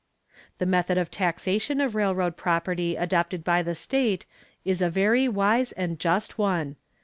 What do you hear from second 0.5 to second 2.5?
The method of taxation of railroad